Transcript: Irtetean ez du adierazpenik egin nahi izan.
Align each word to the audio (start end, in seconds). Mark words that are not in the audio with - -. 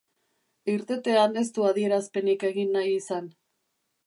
Irtetean 0.75 1.37
ez 1.41 1.45
du 1.59 1.67
adierazpenik 1.73 2.47
egin 2.53 2.75
nahi 2.79 2.97
izan. 3.03 3.31